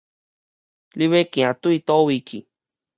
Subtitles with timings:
[0.03, 0.21] 你欲行對佗位
[2.21, 2.47] 去？